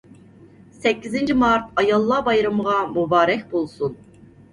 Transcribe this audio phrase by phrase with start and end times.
[0.85, 3.95] «سەككىزىنچى مارت» ئاياللار بايرىمىغا مۇبارەك بولسۇن.